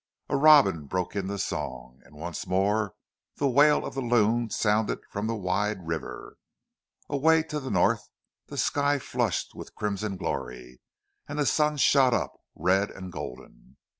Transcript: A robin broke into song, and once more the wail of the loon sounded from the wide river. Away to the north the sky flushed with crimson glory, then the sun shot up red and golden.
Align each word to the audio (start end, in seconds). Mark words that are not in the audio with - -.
A 0.29 0.35
robin 0.35 0.87
broke 0.87 1.15
into 1.15 1.37
song, 1.37 2.01
and 2.05 2.15
once 2.15 2.47
more 2.47 2.95
the 3.35 3.47
wail 3.47 3.85
of 3.85 3.93
the 3.93 4.01
loon 4.01 4.49
sounded 4.49 4.97
from 5.11 5.27
the 5.27 5.35
wide 5.35 5.85
river. 5.87 6.37
Away 7.07 7.43
to 7.43 7.59
the 7.59 7.69
north 7.69 8.09
the 8.47 8.57
sky 8.57 8.97
flushed 8.97 9.53
with 9.53 9.75
crimson 9.75 10.17
glory, 10.17 10.81
then 11.27 11.37
the 11.37 11.45
sun 11.45 11.77
shot 11.77 12.15
up 12.15 12.33
red 12.55 12.89
and 12.89 13.11
golden. 13.11 13.77